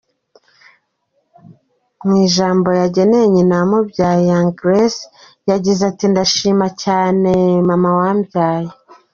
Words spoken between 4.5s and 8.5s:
Grace yagize ati: “Ndashimira cyaneeee mama wanjye.